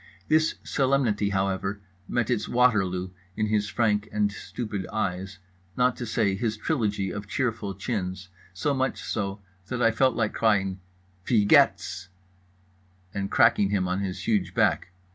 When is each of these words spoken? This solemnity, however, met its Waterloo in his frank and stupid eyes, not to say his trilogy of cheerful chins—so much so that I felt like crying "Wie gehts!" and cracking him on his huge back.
This 0.29 0.55
solemnity, 0.63 1.29
however, 1.29 1.79
met 2.07 2.31
its 2.31 2.49
Waterloo 2.49 3.11
in 3.35 3.45
his 3.45 3.69
frank 3.69 4.09
and 4.11 4.31
stupid 4.31 4.87
eyes, 4.91 5.37
not 5.77 5.95
to 5.97 6.07
say 6.07 6.33
his 6.33 6.57
trilogy 6.57 7.11
of 7.11 7.27
cheerful 7.27 7.75
chins—so 7.75 8.73
much 8.73 8.99
so 9.03 9.43
that 9.67 9.79
I 9.83 9.91
felt 9.91 10.15
like 10.15 10.33
crying 10.33 10.79
"Wie 11.29 11.45
gehts!" 11.45 12.07
and 13.13 13.29
cracking 13.29 13.69
him 13.69 13.87
on 13.87 13.99
his 13.99 14.23
huge 14.27 14.55
back. 14.55 14.89